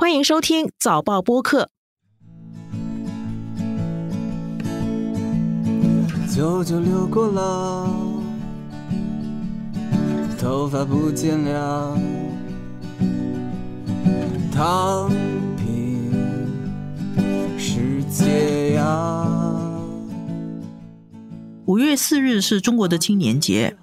[0.00, 1.68] 欢迎收听早报播客。
[6.34, 7.86] 久久流过了，
[10.38, 11.94] 头发不见了，
[14.50, 15.10] 躺
[15.58, 16.48] 平
[17.58, 19.28] 世界呀。
[21.66, 23.76] 五月四日是中国的青年节，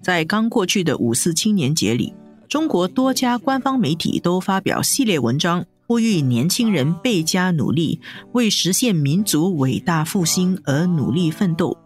[0.00, 2.14] 在刚过去的五四青年节里，
[2.48, 8.00] 中国多家官方媒体都发表系列文章，呼吁年轻人倍加努力，
[8.32, 11.76] 为实现民族伟大复兴而努力奋斗。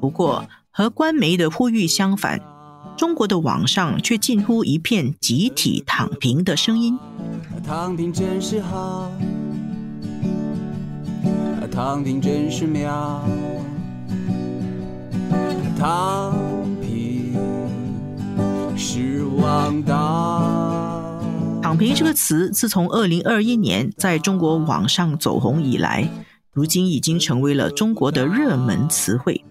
[0.00, 2.40] 不过，和官媒的呼吁相反，
[2.96, 6.98] 中国的网上却近乎一片集体躺平的声音。
[7.64, 9.10] 躺平真是好，
[11.70, 13.24] 躺平真是妙。
[21.82, 26.08] 躺平这个词，自从二零二一年在中国网上走红以来，
[26.52, 29.44] 如今已经成为了中国的热门词汇。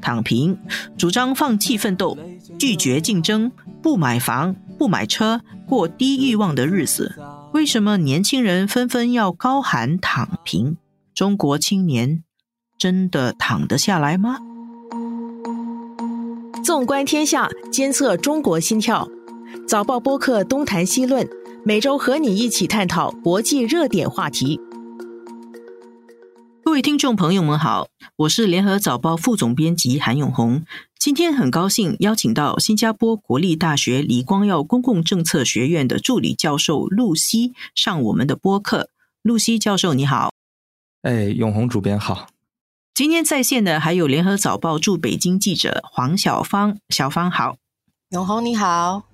[0.00, 0.56] 躺平，
[0.96, 2.16] 主张放弃奋斗，
[2.56, 3.50] 拒绝竞争，
[3.82, 7.16] 不买房，不买车，过低欲望的日子。
[7.52, 10.76] 为什么年轻人纷纷要高喊躺平？
[11.12, 12.22] 中国青年
[12.78, 14.38] 真的躺得下来吗？
[16.64, 19.08] 纵观天下，监测中国心跳。
[19.66, 21.28] 早报播客东谈西论，
[21.64, 24.60] 每周和你一起探讨国际热点话题。
[26.64, 30.64] 各位听众朋友们好，我是联合早报副总编辑韩永红。
[30.98, 38.88] 今天很高兴邀请到新加坡国立大学李光耀公共政策学院的助理教授露西上我们的播客。
[39.22, 40.32] 露西教授你好，
[41.02, 42.26] 哎，永红主编好。
[42.92, 47.54] 今天在线的还有联合早报驻北京记者黄小芳，小芳好，
[48.10, 49.11] 永红你好。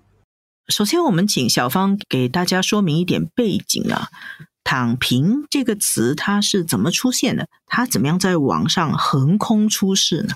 [0.69, 4.11] 首先，我们请小芳给大家说明一点背景啊
[4.63, 7.49] ，“躺平”这个词它是怎么出现的？
[7.67, 10.35] 它怎么样在网上横空出世呢？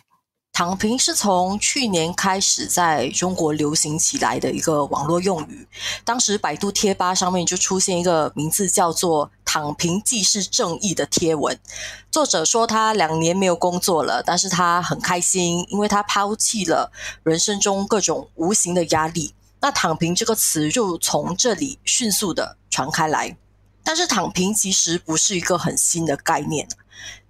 [0.55, 5.69] 躺平是从去年开始在中国流行起来的一个网络用语。
[6.03, 11.59] 当时百度贴吧上面就出现一个名字叫做“躺平既是正义”的贴文。
[12.11, 16.91] 作者说他两年没有工作了，但是他很开心，因为他抛弃了
[17.23, 19.35] 人生中各种无形的压力。
[19.63, 23.35] 那“躺平”这个词就从这里迅速的传开来。
[23.85, 26.69] 但是“躺平”其实不是一个很新的概念。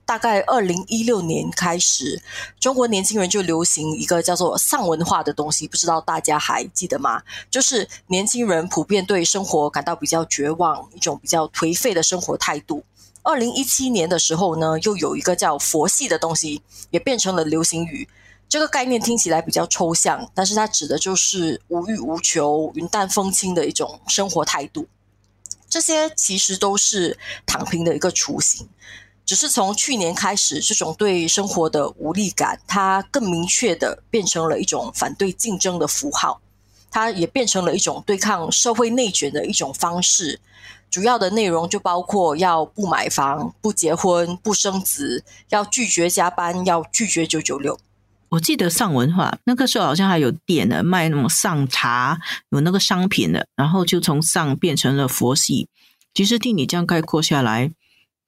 [0.05, 2.21] 大概二零一六年开始，
[2.59, 7.23] 中国年轻人就流行一个叫做丧文化的东西，不知道大家还记得吗？
[7.51, 12.85] 就是年轻人普遍对生活感到比较绝望，一种比较颓废的生活态度。
[13.23, 18.09] 二零一七年的时候呢，又有一个叫佛系的东西，也变成了流行语。
[18.53, 24.87] 这个概念听起来比较抽象，但是它指的就是无欲无求、云淡风轻的一种生活态度。
[25.71, 28.69] 这些其实都是躺平的一个雏形。
[29.25, 36.43] 只是从去年开始，这种对生活的无力感，它更明确的变成了一种反对竞争的符号，
[36.91, 40.39] 它也变成了一种对抗社会内卷的一种方式。
[40.91, 47.79] 主要的内容就包括要不买房、不结婚、不生子，要拒绝加班，要拒绝九九六。
[48.33, 55.69] 我记得上文化那个时候好像还有店的卖那种上茶，有那个商品的，然后就从上变成了佛系。
[56.15, 57.73] 其实听你这样概括下来。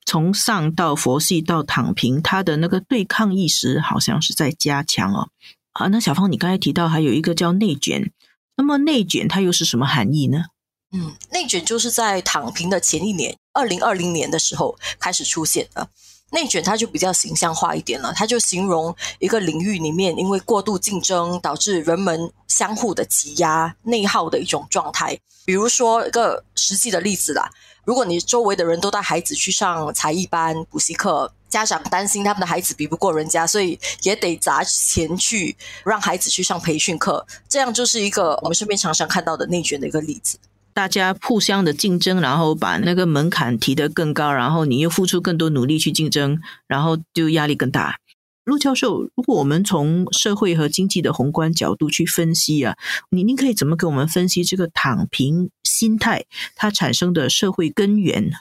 [0.06, 5.30] 从上到佛系到躺平，他的那个对抗意识好像是在加强哦。
[5.72, 8.12] 啊，那小芳，你刚才提到还有一个叫内卷，
[8.58, 10.44] 那么内卷它又是什么含义呢？
[10.92, 15.88] 嗯，内卷就是在躺平的前一年，二零二零年的时候开始出现的。
[16.34, 25.16] 内卷它就比较形象化一点了，它就形容一个领域里面因为过度竞争导致人们相互的挤压、内耗的一种状态。
[25.46, 27.48] 比如说一个实际的例子啦。
[27.84, 37.26] 如果你周围的人都带孩子去上才艺班、补习课，家长担心他们的孩子比不过人家，所以也得砸钱去让孩子去上培训课。
[37.46, 40.38] 这样就是一个我们身边常常看到的内卷的一个例子。
[40.74, 48.00] 大家互相的竞争，然后把那个门槛提得更高，然后你又付出更多努力去竞争，然后就压力更大。
[48.44, 52.76] 陆教授，如果我们从社会和经济的宏观角度去分析啊，
[53.10, 58.32] 您您可以怎么给我们分析这个躺平心态它产生的社会根源？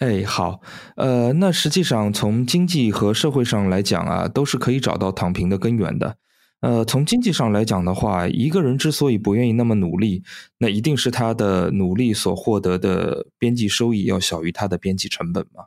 [0.00, 0.60] 哎，好，
[0.96, 6.16] 呃，那实际上从经济和社会上来讲啊，都是可以找到躺平的根源的。
[6.60, 10.24] 呃，从经济上来讲的话，一个人之所以不愿意那么努力，
[10.58, 15.66] 那一定是他的努力所获得的边际收益要小于他的边际成本嘛。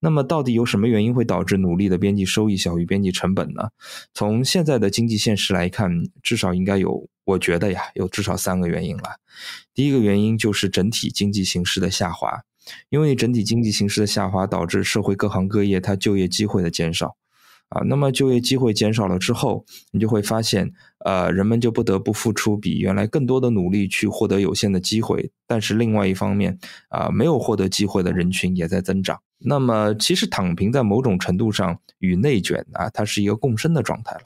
[0.00, 3.70] 那么，到底有什么原因会导致努力的边际收益小于边际成本呢？
[4.14, 5.90] 从现在的经济现实来看，
[6.22, 9.18] 至少应该有，我觉得呀，有至少三个原因了。
[9.74, 12.42] 第一个原因就是整体经济形势的下滑。
[12.88, 17.16] 因为整体经济形势的下滑，导致社会各行各业它就业机会的减少。
[17.68, 20.72] 啊，那么就业机会减少了之后，你就会发现，
[21.04, 25.30] 呃，人们就不得不付出比原来更多的努力去获得有限的机会。
[25.48, 26.56] 但是另外一方面，
[26.88, 29.20] 啊，没有获得机会的人群也在增长。
[29.38, 34.22] 那么，其实躺平在某种程度上与内卷啊，它是一个共生的状态了。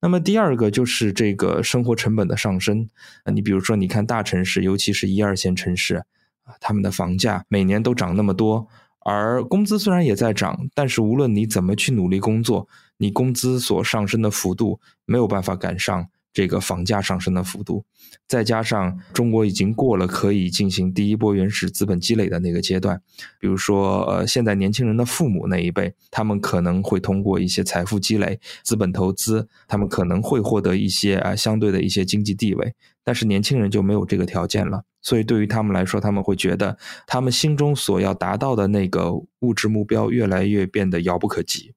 [0.00, 2.88] 那么第二个就是这个生活成本的上升
[3.24, 8.66] 啊，你比如说，你看大城市，尤其是一二线城市啊，他们的房价每年都涨那么多。
[9.04, 12.68] 而工资虽然也在涨，但是无论你怎么去努力工作，
[12.98, 17.84] 你工资所上升的幅度没有办法赶上这个房价上升的幅度。
[18.28, 23.00] 再加上中国已经过了可以进行第一波原始资本积累的那个阶段，
[23.38, 34.84] 比如说，呃，现在年轻人的父母那一辈，他们可能会通过一些财富积累、资本投资，他们可能会获得一些啊相对的一些经济地位，但是年轻人就没有这个条件了。
[35.00, 41.74] 所以，对于他们来说，他们会觉得他们心中所要达到的那个物质目标越来越变得遥不可及。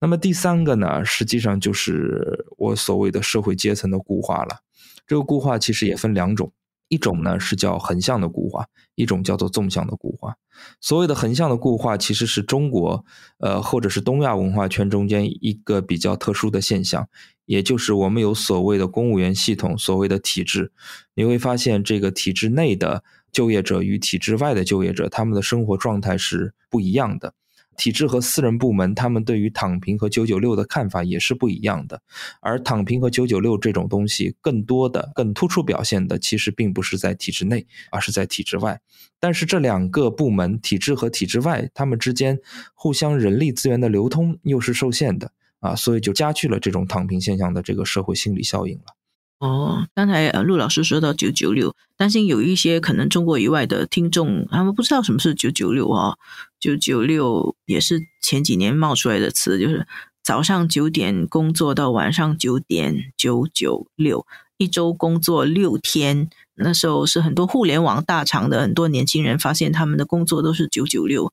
[0.00, 4.60] 那么第三个呢，实际上就是我所谓的社会阶层的固化了。
[5.06, 6.52] 这个固化其实也分两种，
[6.88, 10.36] 一种呢是叫横向的固化，一种叫做纵向的固化。
[10.80, 13.04] 所谓的横向的固化，其实是中国
[13.38, 17.08] 呃或者是东亚文化圈中间一个比较特殊的现象。
[17.44, 20.72] 也就是我们有所谓的公务员系统，所谓的体制，
[21.14, 27.34] 你会发现这个体制内的就业者与体制外的就业者，他们的生活状态是不一样的。
[27.76, 32.00] 体制和私人部门，他们对于躺平和九九六的看法也是不一样的。
[32.40, 38.80] 而躺平和九九六这种东西，更多的、更突出表现的，其实并不是在体制内，而是在体制外。
[39.20, 42.38] 但是这两个部门，体制和体制外，他们之间
[42.74, 45.30] 互相人力资源的流通又是受限的。
[45.60, 48.95] 啊，所以就加剧了这种躺平现象的这个社会心理效应了。
[49.38, 56.16] 哦，刚才呃陆老师说到九九六，担心有一些可能中国以外的听众，他们不知道什么是九九六啊。
[56.58, 59.86] 九九六也是前几年冒出来的词，就是
[60.22, 66.30] 早上九点工作到晚上九点，九九六，一周工作六天。
[66.54, 71.30] 那时候是很多互联网大厂的很多年轻人发现他们的工作都是九九六。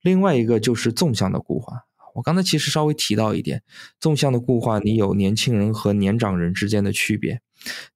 [0.00, 1.87] 另外一个就是纵向的固化。
[2.18, 3.62] 我刚才其实稍微提到一点，
[4.00, 7.40] 纵向的固化，你有年轻人和年长人之间的区别。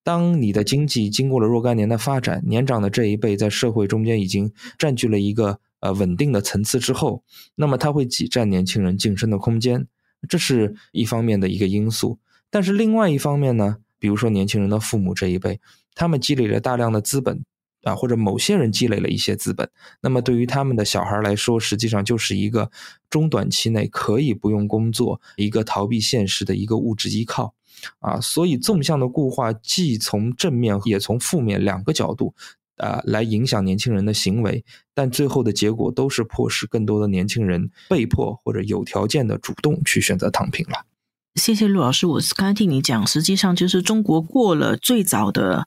[0.05, 7.25] 当你的经济经过了若干年的发展，年长的这一辈在社会中间已经占据了一个呃稳定的层次之后，
[7.57, 9.89] 那么他会挤占年轻人晋升的空间，
[10.29, 12.21] 这是一方面的一个因素。
[12.49, 15.61] 但是另外一方面呢，比如说年轻人的父母这一辈，
[15.97, 17.45] 他们积累了大量的资本。
[17.83, 19.69] 啊，或者某些人积累了一些资本，
[20.01, 22.71] 那么对于他们的小孩来说，实际上就是一个
[23.11, 27.55] 中短期内可以不用工作、一个逃避现实的一个物质依靠。
[27.99, 32.33] 啊，所以纵向的固化既从正面也从负面两个角度
[32.77, 34.65] 啊来影响年轻人的行为，
[34.95, 40.87] 但最后的结果都是迫使更多的年轻人被迫或者有条件的主动去选择躺平了。
[41.35, 45.67] 谢谢陆老师，我刚才听你讲，实际上就是中国过了最早的。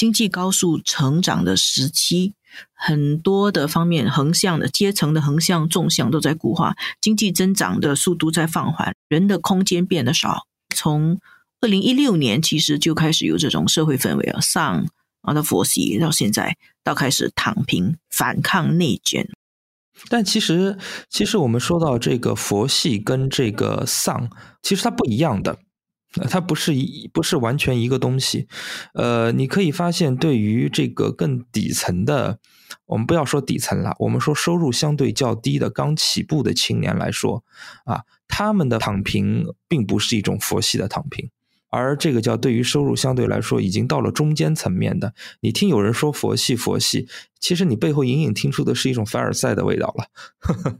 [0.00, 2.32] 经济高速成长的时期，
[2.72, 10.46] 很多的方面横向的阶层的横向、纵向都在固化，经济增长的速度在放缓，人的空间变得少。
[10.74, 11.20] 从
[11.60, 14.86] 二零一六年其实就开始有这种社会氛围了，上
[15.20, 19.28] 啊到佛系，到现在到开始躺平、反抗内卷。
[20.08, 20.78] 但其实，
[21.10, 24.30] 其实我们说到这个佛系跟这个丧，
[24.62, 25.58] 其实它不一样的。
[26.28, 28.48] 它不是一不是完全一个东西，
[28.94, 32.40] 呃，你可以发现，对于这个更底层的，
[32.86, 37.44] 我们不要说底层了，我们说收入相对较低的刚起步的青年来说，
[37.84, 41.30] 啊，他们的躺平并不是一种佛系的躺平，
[41.68, 50.06] 而这个叫对于收入相对来说已经到了中间层面的，你听有人说佛系佛系，其实你背后隐隐听出的是一种凡尔赛的味道了。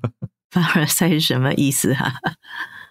[0.51, 2.15] 凡尔赛是什么意思啊？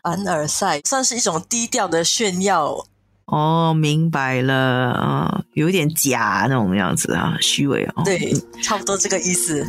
[0.01, 2.85] 凡尔赛算是一种低调的炫耀
[3.25, 4.55] 哦，明白了
[4.93, 9.65] 啊，有点假那种样子啊，虚伪哦，对，差不多这个意思。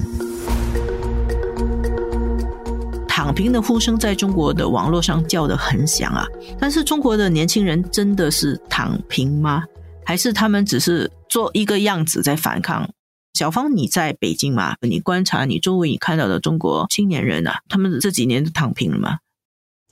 [3.08, 6.24] 躺平的呼声在中国的网络上叫得很响啊，
[6.58, 9.64] 但是中国的年轻人真的是躺平吗？
[10.06, 12.88] 还是他们只是做一个样子在反抗？
[13.34, 14.74] 小芳，你在北京嘛？
[14.80, 19.18] 你观察你周围你看到的中国青年人啊，他们这几年都躺平了吗？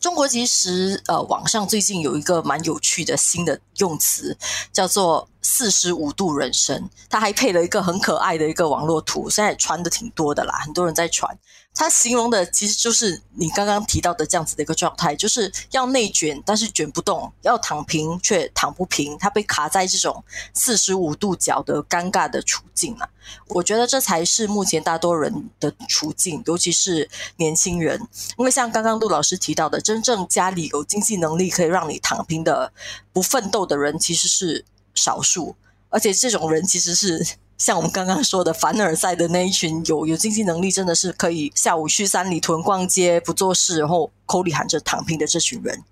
[0.00, 4.36] 中国其实呃，网上最近有一个蛮有趣的新的用词，
[4.72, 11.36] 叫做四十五度人生，它还配了一个很可爱的一个网络图，现在传的挺多的啦，很多人在传。
[11.78, 23.08] 他形容的其实就是你刚刚提到的这样子的一个状态，就是要内卷但是卷不动，要躺平却躺不平，他被卡在这种四十五度角的尴尬的处境啊。
[23.46, 28.00] 我觉得这才是目前大多人的处境，尤其是年轻人，
[28.36, 32.72] 因为像刚刚陆老师提到的，真正家里有经济能力可以让你躺平的、
[33.12, 34.64] 不奋斗的人，其实是
[34.96, 35.54] 少数，
[35.90, 37.24] 而且这种人其实是。
[37.58, 45.82] 像我们刚刚说的凡尔赛的那一群有有经济能力，真的是可以下午去三里屯逛街不做事，然后口里喊着躺平的这群人。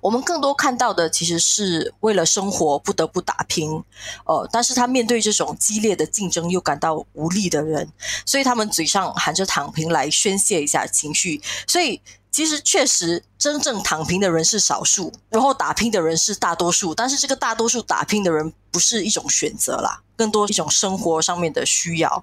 [0.00, 3.82] 我们更多看到的其实是为了生活不得不打拼，
[4.24, 7.88] 呃，但是他面对这种激烈的竞争又感到无力的人，
[8.24, 12.00] 所以他们嘴上喊着躺平来宣泄一下情绪，所以。
[12.28, 16.94] 其实确实，真正躺平的人是少数，然后打拼的人是大多数。
[16.94, 22.22] 但是这个大多数打拼的人不是一种选择啦，更多一种生活上面的需要。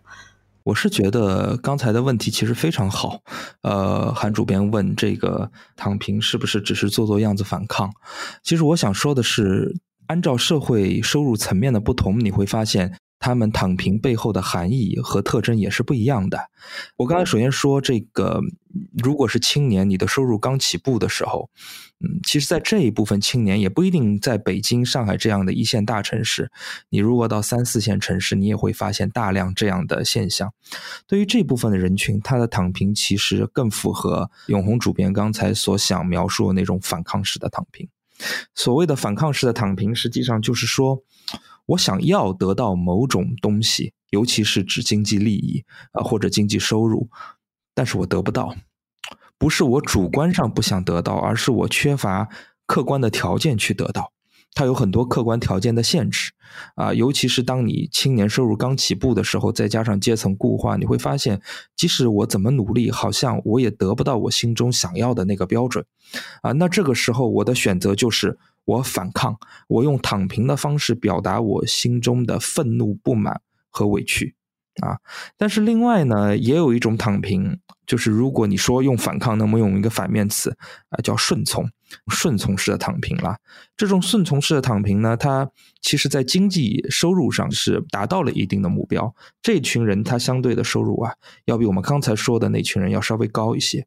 [0.63, 3.21] 我是觉得刚才的问题其实非常好。
[3.61, 7.91] 呃，韩主编问这个躺平是不是只是做做样子反抗？
[8.43, 9.75] 其实我想说的是，
[10.07, 12.97] 按照社会收入层面的不同，你会发现。
[13.19, 16.49] 他们躺平背后的含义和特征也是不一样的。
[16.97, 18.41] 我刚才首先说，这个
[19.01, 21.49] 如果是青年，你的收入刚起步的时候，
[22.03, 26.51] 嗯，其实，在这一部分青年也不一定在北京、上海这样的一线大城市。
[26.89, 30.53] 你如果到三四线城市，你也会发现大量这样的现象。
[31.07, 37.87] 对于这部分的人群，他的躺平其实更符合永红主编刚才所想描述的那种反抗式的躺平。
[38.53, 41.01] 所谓的反抗式的躺平，实际上就是说。
[41.67, 47.07] 我想要得到某种东西，尤其是指经济利益啊或者经济收入，
[47.73, 48.53] 但是我得不到，
[49.37, 52.29] 不是我主观上不想得到，而是我缺乏
[52.65, 54.11] 客观的条件去得到。
[54.53, 56.31] 它有很多客观条件的限制
[56.75, 61.41] 啊，尤其是当你青年收入刚起步的时候，再加上阶层固化，你会发现，
[61.75, 65.83] 即使我怎么努力，好像我也得不到我心中想要的那个标准
[66.41, 66.51] 啊。
[66.51, 68.37] 那这个时候，我的选择就是。
[68.65, 69.37] 我反抗，
[69.67, 74.35] 我用躺平的方式表达我心中的愤怒、不满和委屈
[74.81, 74.97] 啊！
[75.37, 80.55] 但是另外呢，也有一种躺平，就是如果你说用反抗，那么用一个反面词
[80.89, 81.69] 啊，叫顺从，
[82.07, 83.37] 顺从式的躺平了。
[83.77, 85.49] 这种顺从式的躺平呢，它
[85.81, 89.13] 其实在经济收入上是达到了一定的目标。
[89.41, 91.13] 这群人他相对的收入啊，
[91.45, 93.85] 要比我们刚才说的那群人要稍微高一些，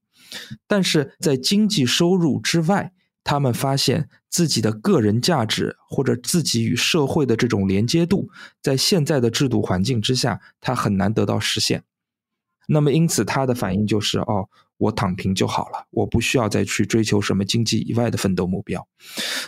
[0.69, 2.93] 但是在经济收入之外。
[3.29, 8.31] 他们发现自己的个人价值或者自己与社会的这种连接度，
[8.63, 11.83] 在现在的制度环境之下，他很难得到实现。
[12.69, 14.49] 那么，因此他的反应就是：哦。
[14.79, 18.87] 我躺平就好了，我不需要再去追求什么经济以外的奋斗目标。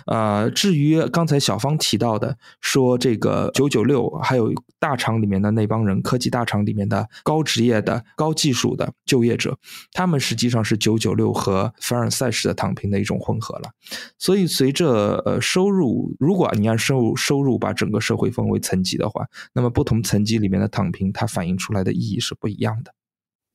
[0.07, 9.59] 呃，至于刚才小芳提到的，说这个九九六，还有大厂里面的那帮人，科技大厂里面的高职业的、高技术的就业者，
[9.93, 13.71] 他们实际上是九九六和凡尔赛式的躺平的一种混合了。
[14.19, 22.95] 所以，随着呃收入，如果你按收入收入把整个社会分为层级的话，那么不同层级里面的躺平，它反映出来的意义是不一样的。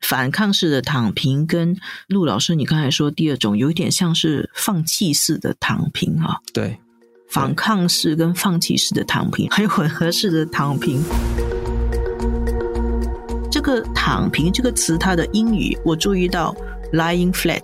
[0.04, 1.76] 反抗式的躺平跟
[2.08, 6.38] 陆老师，你刚才说第二种有一点像是放弃式的躺平啊。
[6.54, 6.78] 对，
[7.30, 11.02] 反抗式跟放弃式的躺平，还有混合式的躺平。
[13.50, 16.56] 这个“躺平”这个词，它的英语我注意到
[16.92, 17.64] “lying flat”，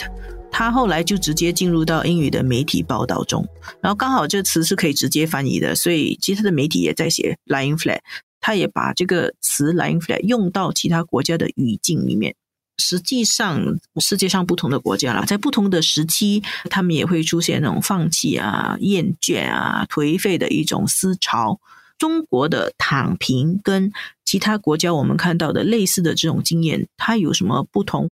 [0.51, 3.45] 它后来就直接进入到英语的媒体报道中，
[3.81, 7.99] 然后刚好这个词是可以直接翻译的，所以其他的媒体也在写 “lying flat”。
[8.39, 12.35] 他也把这个词 “lying flat” 用到其他国家的语境里面。
[12.77, 13.61] 实际上，
[13.99, 21.59] 世界上不同的国家啦，在不同的时期，他们也会出现那种放弃啊、厌倦啊、颓废的一种思潮。
[21.97, 23.91] 中国的躺平跟
[24.23, 28.09] 其他国家我们看到的类似的这种经验，它有什么不同？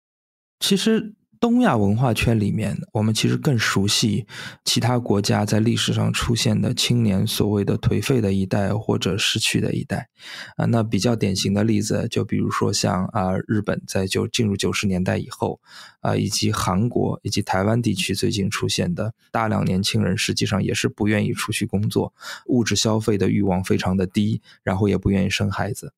[0.61, 1.13] 其实。
[1.45, 4.27] 东亚文化圈里面，我们其实更熟悉
[4.65, 10.09] 其他国家在历史上出现的青年所谓的颓废的一代或者失去的一代
[10.57, 10.65] 啊。
[10.65, 15.61] 那比较典型的例子，就比如说像啊日本在就进入九十年代以后
[16.01, 22.15] 啊，以及韩国以及台湾地区最近出现的大量年轻人，实际上也是不愿意出去工作，
[22.47, 25.93] 物质消费的欲望非常的低，然后也不愿意生孩子。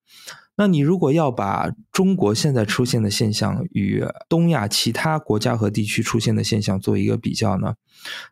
[0.57, 7.75] 那你如果要把中国现在出现的现象与东亚其他国家和地区出现的现象做一个比较呢？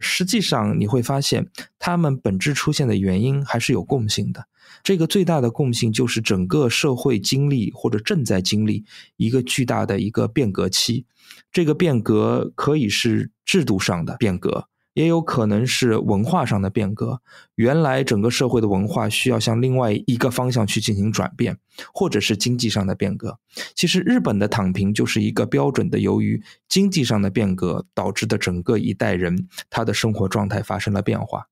[0.00, 4.46] 实际上你会发现，他们本质出现的原因还是有共性的。
[4.82, 8.84] 这个最大的共性就是整个社会经历或者正在经历
[9.16, 11.06] 一个巨大的一个变革期。
[11.52, 17.20] 这个变革可以是制度上的变革也有可能是文化上的变革。
[17.56, 21.58] 原来整个社会的文化需要向另外一个方向去进行转变，
[21.92, 23.38] 或者是经济上的变革。
[23.74, 31.48] 其实日本的躺平就是一个标准的，由于经济上的变革导致的整个一代人他的生活状态发生了变化。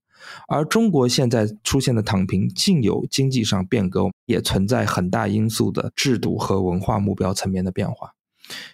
[0.47, 8.15] 而中国现在出现的躺平，既有经济上变革，也存在很大因素的制度和文化目标层面的变化。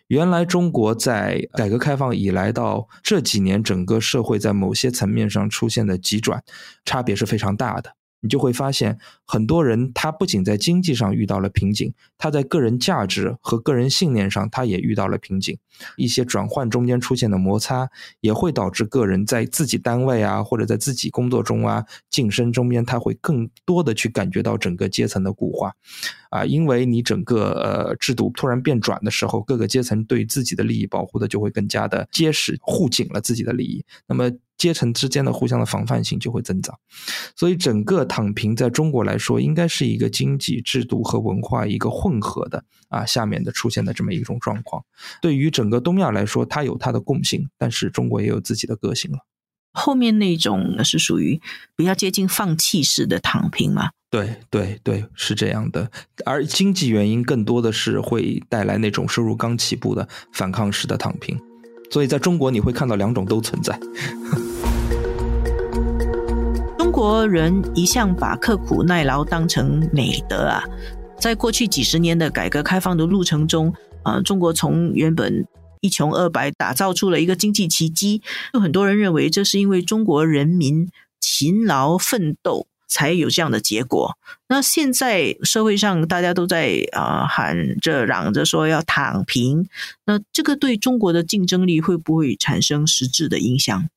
[0.06, 6.42] 原来中国在改革开放以来到这几年，整个社会在某些层面上出现的急转，
[6.84, 7.97] 差别是非常大的。
[8.20, 15.56] 你就会发现，很多人他不仅在经济上遇到了瓶颈，他在个人价值和个人信念上，他也遇到了瓶颈。
[15.96, 17.88] 一些转换中间出现的摩擦，
[18.20, 25.72] 也会导致个人在自己单位啊，或者在自己工作中啊，晋升中间，他会更多的去感觉到整个阶层的固化。
[26.30, 33.84] 啊，因为你整个呃制度突然变转的时候，各个阶层对自己的利益保护的就会更加的结实，护紧了自己的利益。
[34.08, 34.30] 那么。
[34.58, 36.76] 阶层之间的互相的防范性就会增长，
[37.36, 44.84] 所以整个躺平在中国来说，应该是一个经济制度和文化一个混合的啊，下面的出现的这么一种状况。
[45.22, 49.18] 对于整个东亚来说，它有它的共性，但是中国也有自己的个性了。
[49.72, 51.40] 后面那种是属于
[51.76, 53.90] 比较接近放弃式的躺平嘛？
[54.10, 55.88] 对对对，是这样的。
[56.24, 61.38] 而经济原因更多的是会带来那种收入刚起步的反抗式的躺平。
[61.90, 63.78] 所以，在中国你会看到两种都存在。
[66.98, 70.64] 国人一向把刻苦耐劳当成美德啊，
[71.16, 75.46] 在过去几十年的改革开放的路程中，啊，中国从原本
[75.80, 78.20] 一穷二白打造出了一个经济奇迹。
[78.52, 80.90] 有很多人认为，这是因为中国人民
[81.20, 82.66] 勤劳奋斗。
[82.90, 84.16] 才有这样的结果。
[84.48, 89.68] 那现在社会上大家都在啊喊着嚷着说要躺平，
[90.06, 93.88] 那这个对中国的竞争力会不会产生实质的影响？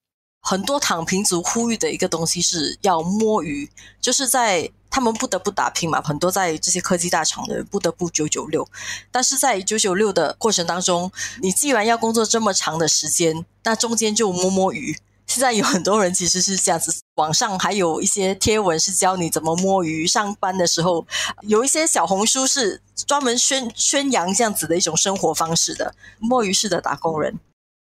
[0.41, 3.69] 很多躺平族呼吁的一个东西是要摸鱼，
[3.99, 6.01] 就是在他们不得不打拼嘛。
[6.01, 8.67] 很多在这些科技大厂的人不得不九九六，
[9.11, 14.97] 但是在九九六的过程当中，你既然要工作这么长的时间，那中间就摸摸鱼。
[15.27, 20.05] 现在有很多人其实是这样子，网上还有一些贴文是教你怎么摸鱼。
[20.05, 21.07] 上班的时候，
[21.43, 27.39] 有一些小红书是专门宣宣扬这样子的一种生活方式的摸鱼式的打工人。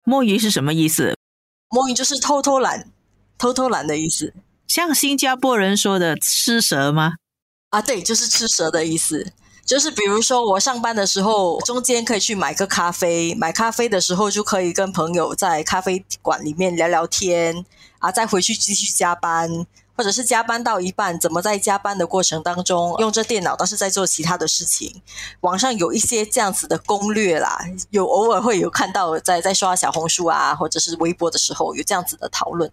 [0.05, 1.15] 摸鱼是什么意思？
[1.69, 2.89] 摸鱼就是偷偷懒，
[3.37, 4.33] 偷偷懒的意思。
[4.67, 7.13] 像新加坡人说的“吃蛇”吗？
[7.69, 9.33] 啊，对，就是吃蛇的意思。
[9.65, 17.65] 就是比如说，我上班的时候，中间可以去买个咖啡，买咖啡的时候就可以跟朋友在咖啡馆里面聊聊天，
[17.97, 19.65] 啊，再回去继续加班，
[19.95, 25.01] 或者是加班到一半，怎么在加班的过程当中用着电脑，但是在做其他的事情。
[25.41, 32.71] 网上有一些这样子的攻略啦，有偶尔会有看到在在刷小红书啊，或者是微博的时候有这样子的讨论。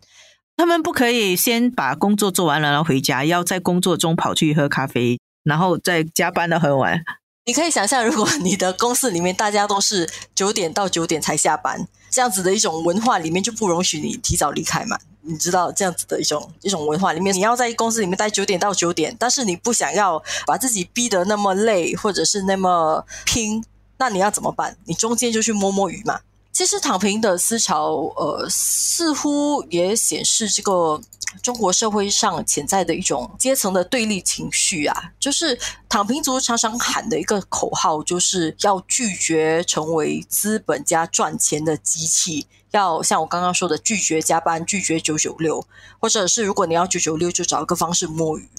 [0.57, 5.19] 他们不可以先把工作做完了然后回家，要在工作中跑去喝咖啡。
[5.45, 7.03] 然后再加班到很晚，
[7.44, 14.96] 你可以想象，如果你的公司里面大家都是九点到九点才下班，这样子的一种文化里面就不容许你提早离开嘛？
[15.22, 23.64] 你知道这样子的一种一种文化里面，你要在公司里面待九点到九点，但是你不想要把自己逼得那么累，或者是那么拼，
[23.98, 24.76] 那你要怎么办？
[24.85, 26.20] 你中间就去摸摸鱼嘛。
[26.52, 31.00] 其实躺平的思潮，呃，似乎也显示这个。
[31.40, 45.64] 中国社会上潜在的一种阶层的对立情绪啊，就是躺平族常常喊的一个口号，就是要拒绝成为资本家赚钱的机器，要像我刚刚说的，拒绝加班，拒绝九九六，
[45.99, 48.51] 或者是如果你要九九六，就找一个方式摸鱼。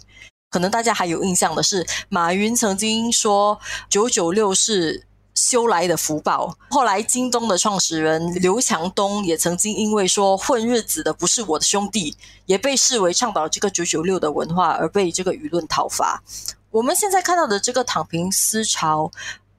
[0.49, 3.59] 可能大家还有印象的是，马云曾经说
[3.89, 5.05] 九九六是。
[5.33, 6.57] 修来的福报。
[6.69, 12.15] 后来，京东的创始人刘强东也曾经因为说混日子的不是我的兄弟，
[12.45, 16.23] 也被视为倡导这个九九六的文化而被这个舆论讨伐。
[16.71, 19.11] 我们现在看到的这个躺平思潮，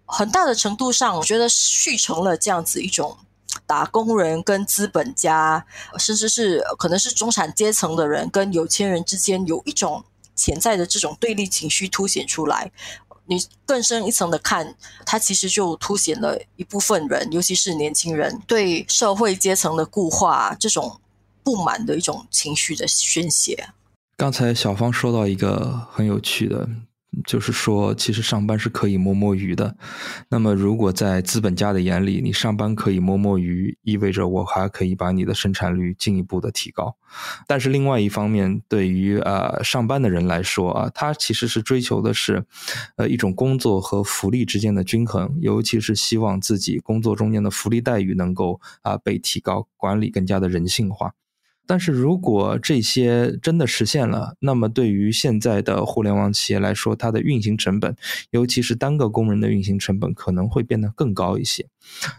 [0.05, 3.17] 很大的程度上，我觉得续成了这样子一种
[3.67, 5.65] 打工人跟资本家，
[5.99, 12.73] 甚至是可能是中产阶层的人跟有钱人之间有一种潜在的这种对立情绪凸显出来。
[13.27, 14.75] 你更深一层的看，
[15.07, 21.01] 它其实就凸显了一部分人，尤其是年轻人对社会阶层的固化这种
[21.43, 23.69] 不满的一种情绪的宣泄。
[24.17, 26.69] 刚才小芳说到一个很有趣的。
[27.27, 29.77] 就是说，其实上班是可以摸摸鱼的。
[30.29, 36.97] 那么，如果在资本家的眼里，你上班可以摸摸鱼，意味着我还可以把你的生产率进一步的提高。
[37.47, 42.45] 但是，另外一方面，对于呃上班的人来说啊，他其实是追求的是，
[42.97, 51.13] 呃一种工作和福利之间的均衡，尤其是希望自己工作中间的福利待遇能够啊被提高，管理更加的人性化。
[51.67, 57.97] 但是如果这些真的实现了，那么对于现在的互联网企业来说，它的运行成本，
[58.31, 61.67] 尤其是单个工人的运行成本，可能会变得更高一些。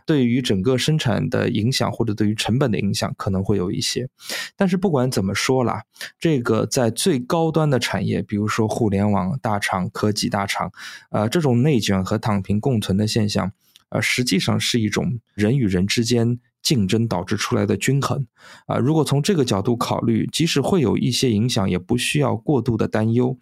[0.05, 4.09] 对于整个生产的影响，或者对于成本的影响，可能会有一些。
[4.55, 5.83] 但是不管怎么说啦，
[6.19, 10.71] 这个在最高端的产业，比如说互联网大厂、科技大厂，
[11.11, 13.51] 呃，这种内卷和躺平共存的现象，
[13.89, 16.39] 呃，实际上是一种人与人之间。
[16.65, 18.25] 竞争导致出来的均衡，
[18.65, 23.37] 啊，如果从这个角度考虑，即使会有一些影响，也不需要过度的担忧。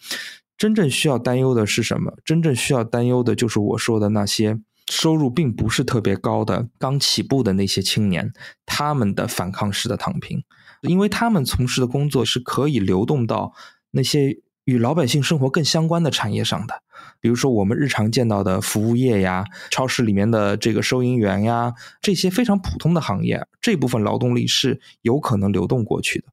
[0.57, 2.13] 真正需要担忧的是什么？
[2.25, 4.59] 真正需要担忧的就是我说的那些
[4.91, 8.33] 收入并不是特别高的、刚起步的那些青年，
[8.65, 10.43] 他们的反抗式的躺平，
[10.81, 13.53] 因为他们从事的工作是可以流动到
[13.91, 16.83] 那些与老百姓生活更相关的产业上的。
[17.19, 26.27] 比如说，我们日常见到的服务业呀，超市里面的这个收银员呀，这些非常普通的行业，这部分劳动力是有可能流动过去的。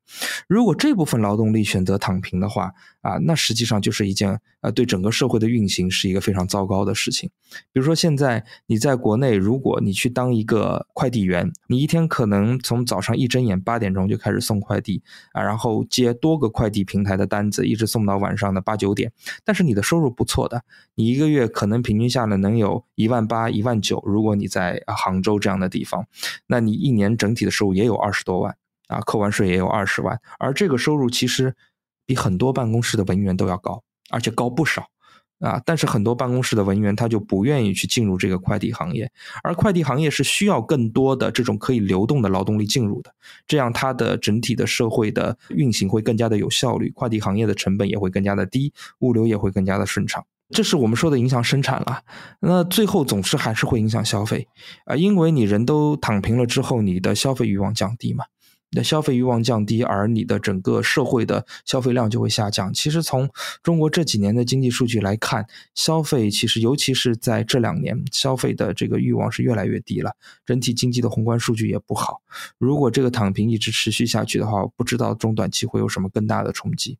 [0.49, 7.31] 如果这部分劳动力选择躺平的话，啊，那实际上就是一件呃，对整个社会的运行是一个非常糟糕的事情。
[7.73, 15.03] 比如说，现在你在国内，如果你去当一个快递员，你一天可能从早上一睁眼八点钟就开始送快递
[15.33, 19.11] 啊，然后接多个快递平台的单子，一直送到晚上的八九点，
[19.45, 20.60] 但是你的收入不错的。
[20.95, 26.07] 你一个月可能平均下来能有一万八、一万九，如果你在杭州这样的地方，
[26.47, 28.57] 那你一年整体的收入也有二十多万
[28.89, 31.55] 啊，扣完税也有二十万，而这个收入其实
[32.07, 34.89] 比很多办公室的文员都要高，而且高不少
[35.39, 35.63] 啊。
[35.65, 39.11] 但是很多办公室的文员他就不愿意去进入这个快递行业，
[39.43, 43.15] 而快递行业是需要更多的这种可以流动的劳动力进入的，
[43.47, 50.27] 这样它的整体的社会的运行会更加的有效率，快递行业的成本也会更加的低，物流也会更加的顺畅。
[50.51, 52.03] 这是我们说的影响生产了，
[52.41, 54.49] 那最后总是还是会影响消费
[54.85, 58.25] 啊，因为你人都躺平了之后，你的消费欲望降低嘛，
[58.71, 62.75] 你的消费欲望降低，而你的整个社会的消费量就会下降。
[62.75, 63.31] 其实从
[63.63, 72.23] 中国这几年的经济数据来看，消费其实尤其是在这两年，消费的这个欲望是越来越低了，整体经济的宏观数据也不好。
[72.59, 76.99] 如果这个躺平一直持续下去的话，不知道中短期会有什么更大的冲击。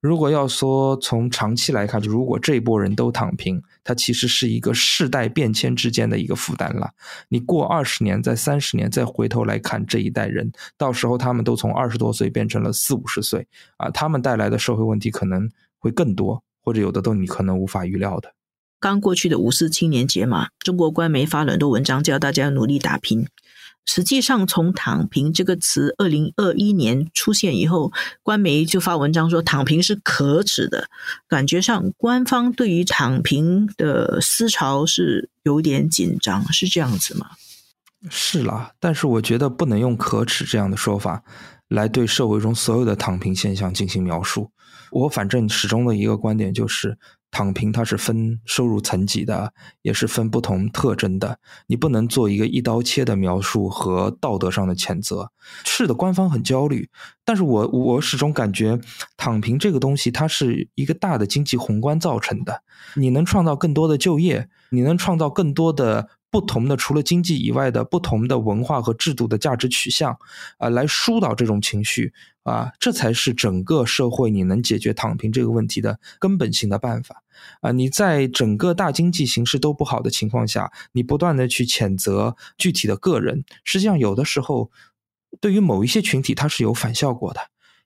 [0.00, 6.90] 如果要说从长期来看，就如果这一波人都躺平，它其实是一个世代变迁之间的一个负担了。
[7.28, 18.32] 你过二十年、再三十年，再回头来看这一代人，到时候他们都从二十多岁变成了四五十岁啊，他们带来的社会问题可能会更多，或者有的都你可能无法预料的。
[18.80, 23.28] 刚过去的五四青年节嘛，中国官媒发了很多文章，叫大家努力打拼。
[23.84, 27.92] 实际上，从“躺平”这个词二零二一年出现以后，
[28.22, 30.88] 官媒就发文章说“躺平是可耻的”，
[31.28, 37.26] 感觉上官方对于“躺平”的思潮是有点紧张，是这样子吗？
[38.08, 41.22] 是啦，但是我觉得不能用“可耻”这样的说法
[41.68, 44.50] 来对社会中所有的躺平现象进行描述。
[44.92, 46.98] 我反正始终的一个观点就是。
[47.32, 51.40] 躺平它是分收入层级的，也是分不同特征的。
[51.66, 55.32] 你不能做一个一刀切的描述和道德上的谴责。
[55.64, 56.88] 是的，官方很焦虑，
[57.24, 58.78] 但是我我始终感觉
[59.16, 62.62] 躺平这个东西，它是一个大的经济宏观造成的。
[62.94, 66.10] 你能创造更多的就业，你能创造更多的。
[66.32, 70.18] 不同的，除了经济以外的不同的文化和制度的价值取向，
[70.56, 77.22] 啊，来疏导这种情绪，啊，这才是整个社会你能解决躺平这个问题的根本性的办法。
[77.60, 84.70] 啊，你在整个大经济形势都不好的情况下，你不断的去谴责具体的个人，实际上有的时候，
[85.38, 87.42] 对于某一些群体，它是有反效果的。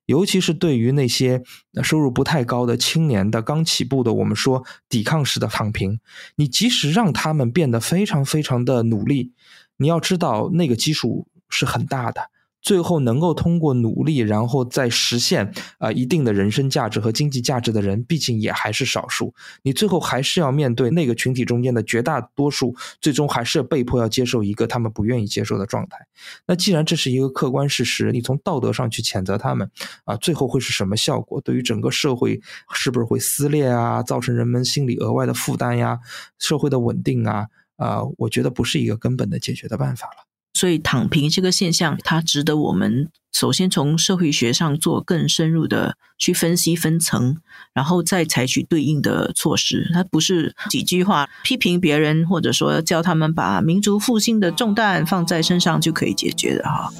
[0.07, 1.42] 尤其是对于那些
[1.83, 6.01] 收入不太高的青年的刚起步的，我们说抵抗式的躺平，
[6.37, 9.33] 你即使让他们变得非常非常的努力，
[9.77, 12.31] 你要知道那个基数是很大的。
[12.67, 15.49] 最后能够通过努力，然后再实现
[15.79, 19.33] 啊一定的人生价值和经济价值的人，毕竟也还是少数。
[19.63, 25.97] 你最后还是要面对那个群体中间的绝大多数，最终还是被迫要接受一个他们不愿意接受的状态。
[26.45, 29.71] 那既然这是一个客观事实，你从道德上去谴责他们
[30.05, 31.41] 啊，最后会是什么效果？
[31.41, 32.41] 对于整个社会
[32.73, 34.03] 是不是会撕裂啊？
[34.03, 36.01] 造成人们心理额外的负担呀？
[36.41, 40.27] 社会的稳定啊啊，我觉得不是一个根本的解决的办法了。
[40.57, 47.37] 所以，躺平这个现象，它值得我们首先从社会学上做更深入的去分析分层，
[47.75, 49.90] 然后再采取对应的措施。
[49.92, 56.90] 它不是几句话批评别人，或者说叫他们把民族复兴的重担放在身上就可以解决的哈。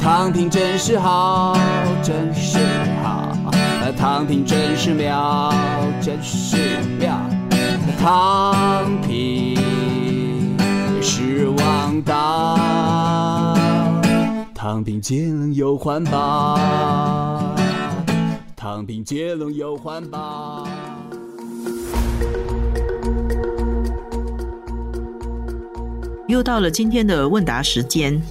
[0.00, 1.58] 躺平真是好，
[2.00, 2.58] 真是
[3.02, 3.36] 好，
[3.98, 5.52] 躺平真是妙，
[6.00, 6.56] 真是
[7.00, 7.28] 妙，
[7.98, 9.95] 躺平。
[11.36, 12.56] 失望到。
[14.54, 17.54] 躺平节能又环保，
[18.56, 20.66] 躺平节能又环保。
[26.26, 28.22] 又到了今天的问答时间，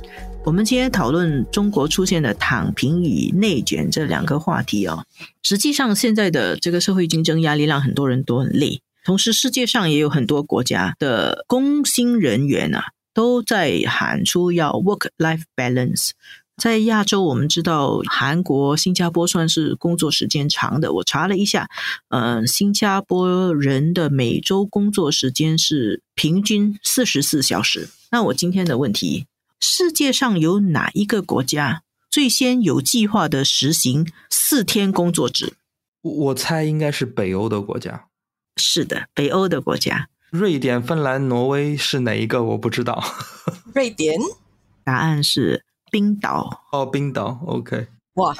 [0.44, 5.06] 我们今天讨论中国出现的躺平与内卷这两个话题哦。
[5.44, 16.12] 实际上，现在的这个社会竞争压力让很多人都很累，同时世界上也有很多国家的工薪人员啊，都在喊出要 work-life balance。
[16.58, 20.93] 在亚洲，我们知道韩国、新加坡算是工作时间长的。
[20.93, 21.67] 我查了一下，
[22.10, 27.89] 嗯，新加坡人的每周工作时间是平均四十四小时。
[28.12, 29.28] 那我今天的问题：
[29.60, 35.56] 世界上有哪一个国家最先有计划的实行四天工作制？
[36.01, 38.06] 我猜应该是北欧的国家。
[38.56, 40.08] 是的，北欧的国家。
[40.38, 42.43] 瑞典、芬兰、挪威是哪一个？
[42.43, 43.04] 我不知道。
[43.74, 44.19] 瑞典？
[44.84, 45.63] 答案是。
[45.91, 48.36] 冰岛哦，冰岛，OK，哇，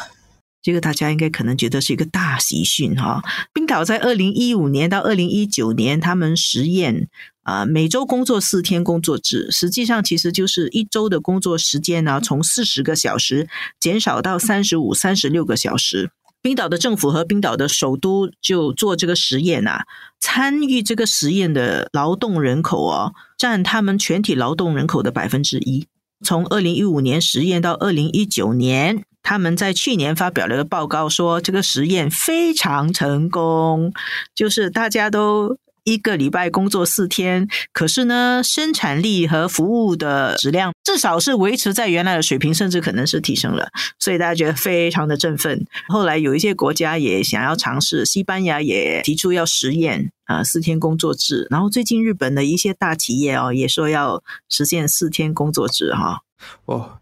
[0.62, 3.24] 这个大家应该可能觉得是一个大喜讯哈。
[3.54, 7.08] 冰岛在二零一五年到二零一九年，他们实验
[7.44, 13.48] 啊，每周工作四天工作制，实际上其实就是一周的工作时间呢，从四十个小时
[13.80, 16.12] 减少到三十五、三十六个小时。
[16.42, 19.86] 冰岛的政府和冰岛的首都就做这个实验啊，
[20.28, 25.86] 参与这个实验的劳动人口哦，占他们全体劳动人口的百分之一。
[26.24, 33.94] 从二零一五年实验到二零一九年，他们在去年发表了个报告，说这个实验非常成功，
[34.34, 43.70] 就是大家都一个礼拜工作四天，可是呢，生产力和服务的质量至少是维持在原来的水平，甚至可能是提升了，
[44.00, 45.66] 所以大家觉得非常的振奋。
[45.88, 50.12] 后来有一些国家也想要尝试，西班牙也提出要实验。
[50.26, 51.46] 啊，四天工作制。
[51.52, 56.22] 然后最近日本的一些大企业哦，也说要实现四天工作制哈。
[56.66, 56.98] 哦，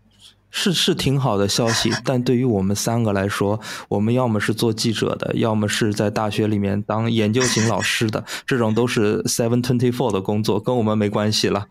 [0.55, 11.65] 是是挺好的消息，但对于我们三个来说，我们要么是做记者的，要么是在大学里面当研究型老师的，这种都是 seven twenty four 的工作，跟我们没关系了。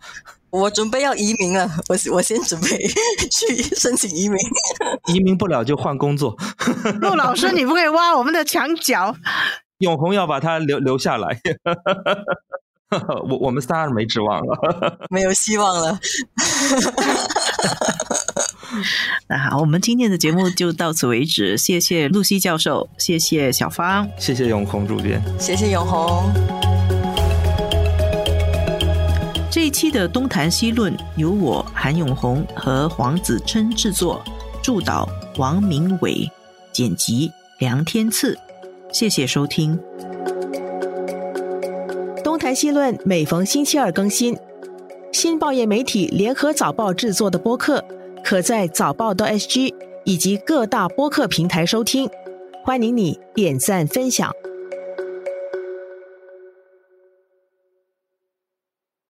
[0.49, 2.67] 我准备要移民了，我我先准备
[3.31, 4.37] 去申请移民。
[5.07, 6.37] 移民不了就换工作。
[6.99, 9.15] 陆老师，你不可以挖我们的墙角。
[9.77, 11.39] 永红要把他留留下来，
[13.29, 15.99] 我我们仨是没指望了，没有希望了。
[19.27, 21.57] 那好，我们今天的节目就到此为止。
[21.57, 26.31] 谢谢露西教授，谢谢小芳，谢谢永红主编，谢谢永红。
[29.51, 34.23] 这一期的东谈西论由我韩永红和黄子琛制作，
[34.63, 35.07] 助导
[35.37, 36.29] 王明伟，
[36.71, 38.37] 剪辑梁天赐。
[38.91, 39.77] 谢谢收听
[42.23, 44.35] 《东谈西论》，每逢星期二更新。
[45.11, 47.83] 新报业媒体联合早报制作的播客，
[48.23, 49.73] 可在早报的 SG
[50.05, 52.09] 以及各大播客平台收听。
[52.63, 54.31] 欢迎你点赞分享。